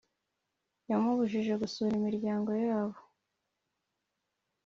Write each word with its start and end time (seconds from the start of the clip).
Yamubujije 0.89 1.53
gusura 1.61 1.91
imiryango 1.99 2.51
yabo 2.65 2.97